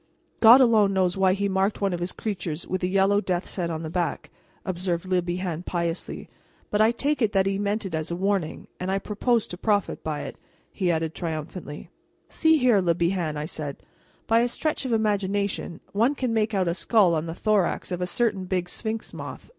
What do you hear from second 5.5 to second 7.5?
piously, "but I take it that